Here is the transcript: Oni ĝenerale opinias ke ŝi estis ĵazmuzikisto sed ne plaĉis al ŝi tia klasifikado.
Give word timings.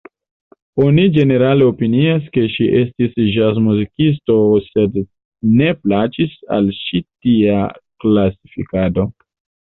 Oni 0.83 1.03
ĝenerale 1.15 1.65
opinias 1.71 2.29
ke 2.37 2.45
ŝi 2.53 2.69
estis 2.79 3.11
ĵazmuzikisto 3.35 4.37
sed 4.69 4.97
ne 5.59 5.67
plaĉis 5.83 6.33
al 6.57 6.71
ŝi 6.79 7.03
tia 7.27 7.59
klasifikado. 8.05 9.07